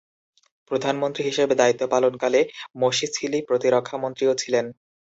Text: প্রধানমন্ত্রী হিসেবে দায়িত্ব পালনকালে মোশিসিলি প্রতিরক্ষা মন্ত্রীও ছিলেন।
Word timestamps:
প্রধানমন্ত্রী 0.71 1.21
হিসেবে 1.29 1.53
দায়িত্ব 1.55 1.83
পালনকালে 1.87 2.39
মোশিসিলি 2.75 3.39
প্রতিরক্ষা 3.49 3.95
মন্ত্রীও 3.97 4.33
ছিলেন। 4.41 4.65